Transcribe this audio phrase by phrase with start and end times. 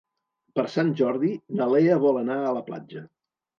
[0.59, 1.29] Per Sant Jordi
[1.61, 3.07] na Lea vol anar a la platja.